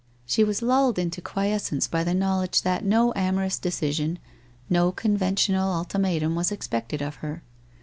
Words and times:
She 0.25 0.43
was 0.43 0.63
lulled 0.63 0.97
into 0.97 1.21
quiescence 1.21 1.87
by 1.87 2.03
the 2.03 2.15
knowledge 2.15 2.63
that 2.63 2.83
no 2.83 3.13
amorous 3.15 3.59
decision, 3.59 4.17
no 4.67 4.91
conventional 4.91 5.71
ultimatum 5.71 6.33
was 6.33 6.51
expected 6.51 7.03
of 7.03 7.17
her. 7.17 7.43